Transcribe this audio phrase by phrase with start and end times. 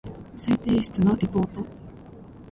[0.35, 1.63] 再提出のリポート